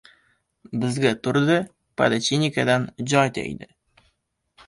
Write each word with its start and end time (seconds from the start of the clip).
Bizga 0.83 1.09
Turdi 1.27 1.57
podachinikidan 2.01 2.87
joy 3.13 3.31
tegdi. 3.39 3.71